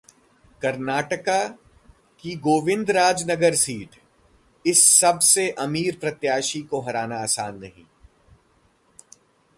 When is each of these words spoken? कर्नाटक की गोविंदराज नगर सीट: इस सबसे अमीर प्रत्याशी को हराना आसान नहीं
कर्नाटक 0.61 1.25
की 2.23 2.35
गोविंदराज 2.35 3.23
नगर 3.31 3.55
सीट: 3.55 3.89
इस 4.65 4.83
सबसे 4.99 5.49
अमीर 5.59 5.97
प्रत्याशी 6.01 6.61
को 6.61 6.81
हराना 6.81 7.17
आसान 7.17 7.59
नहीं 7.59 7.85